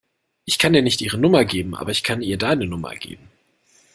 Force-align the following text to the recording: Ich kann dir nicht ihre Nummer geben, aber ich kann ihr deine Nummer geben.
Ich 0.45 0.57
kann 0.57 0.73
dir 0.73 0.81
nicht 0.81 1.01
ihre 1.01 1.19
Nummer 1.19 1.45
geben, 1.45 1.75
aber 1.75 1.91
ich 1.91 2.01
kann 2.03 2.23
ihr 2.23 2.39
deine 2.39 2.65
Nummer 2.65 2.95
geben. 2.95 3.29